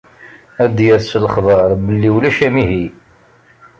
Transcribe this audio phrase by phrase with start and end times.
[0.63, 2.85] Ad d-yerr s lexber belli ulac amihi.